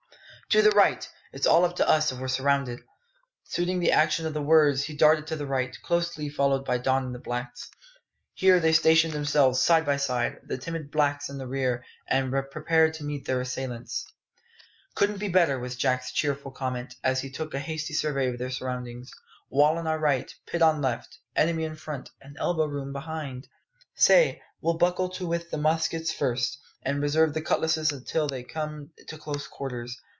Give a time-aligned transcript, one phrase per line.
[0.51, 1.07] "To the right!
[1.31, 2.81] It's all up with us if we're surrounded."
[3.45, 7.05] Suiting the action to the words, he darted to the right, closely followed by Don
[7.05, 7.71] and the blacks.
[8.33, 12.93] Here they stationed themselves side by side, the timid blacks in the rear, and prepared
[12.95, 14.05] to meet their assailants.
[14.93, 18.51] "Couldn't be better!" was Jack's cheerful comment, as he took a hasty survey of their
[18.51, 19.09] surroundings.
[19.49, 23.47] "Wall on our right; pit on left; enemy in front; and elbow room behind.
[23.95, 28.89] Say, we'll buckle to with the muskets first, and reserve the cutlasses till it comes
[29.07, 29.97] to close quarters.